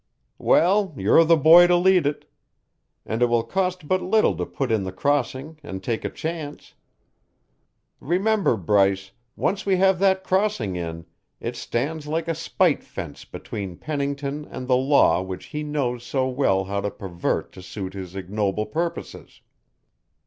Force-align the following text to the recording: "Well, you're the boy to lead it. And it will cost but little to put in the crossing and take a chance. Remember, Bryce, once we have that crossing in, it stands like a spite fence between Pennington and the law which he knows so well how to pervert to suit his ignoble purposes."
"Well, 0.39 0.95
you're 0.97 1.23
the 1.23 1.37
boy 1.37 1.67
to 1.67 1.75
lead 1.75 2.07
it. 2.07 2.27
And 3.05 3.21
it 3.21 3.27
will 3.27 3.43
cost 3.43 3.87
but 3.87 4.01
little 4.01 4.35
to 4.37 4.47
put 4.47 4.71
in 4.71 4.81
the 4.81 4.91
crossing 4.91 5.59
and 5.61 5.83
take 5.83 6.03
a 6.03 6.09
chance. 6.09 6.73
Remember, 7.99 8.57
Bryce, 8.57 9.11
once 9.35 9.63
we 9.63 9.77
have 9.77 9.99
that 9.99 10.23
crossing 10.23 10.75
in, 10.75 11.05
it 11.39 11.55
stands 11.55 12.07
like 12.07 12.27
a 12.27 12.33
spite 12.33 12.83
fence 12.83 13.25
between 13.25 13.77
Pennington 13.77 14.47
and 14.49 14.67
the 14.67 14.75
law 14.75 15.21
which 15.21 15.45
he 15.45 15.61
knows 15.61 16.03
so 16.03 16.27
well 16.27 16.63
how 16.65 16.81
to 16.81 16.89
pervert 16.89 17.51
to 17.51 17.61
suit 17.61 17.93
his 17.93 18.15
ignoble 18.15 18.65
purposes." 18.65 19.41